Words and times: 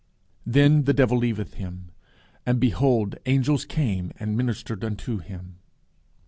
Then 0.47 0.85
the 0.85 0.95
devil 0.95 1.15
leaveth 1.19 1.53
him; 1.53 1.91
and, 2.43 2.59
behold, 2.59 3.17
angels 3.27 3.65
came 3.65 4.11
and 4.19 4.35
ministered 4.35 4.83
unto 4.83 5.21
him_. 5.21 5.57